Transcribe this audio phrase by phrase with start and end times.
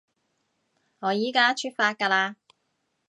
[0.97, 2.33] 我依加出發㗎喇